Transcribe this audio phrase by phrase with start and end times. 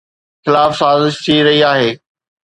[0.45, 1.91] خلاف سازش ٿي رهي آهي